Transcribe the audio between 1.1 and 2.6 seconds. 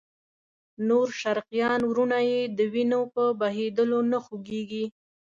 شرقیان وروڼه یې د